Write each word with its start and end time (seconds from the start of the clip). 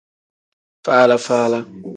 Faala-faala. 0.85 1.59